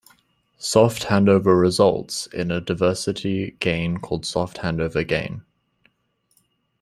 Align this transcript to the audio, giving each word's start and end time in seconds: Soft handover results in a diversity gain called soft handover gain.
Soft 0.57 1.03
handover 1.03 1.61
results 1.61 2.25
in 2.25 2.49
a 2.49 2.59
diversity 2.59 3.55
gain 3.59 3.97
called 3.99 4.25
soft 4.25 4.57
handover 4.57 5.07
gain. 5.07 5.43